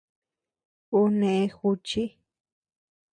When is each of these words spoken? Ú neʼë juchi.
Ú 0.97 1.01
neʼë 1.19 1.45
juchi. 1.57 2.03